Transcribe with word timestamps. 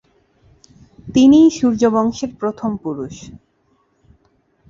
তিনিই 1.13 1.49
সূর্য 1.49 1.81
বংশের 1.89 2.31
প্রথম 2.39 2.71
পুরুষ। 2.77 3.15